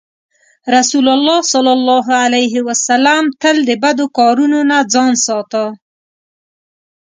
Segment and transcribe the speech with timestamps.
[0.75, 5.63] رسول الله ﷺ تل د بدو کارونو نه ځان ساته.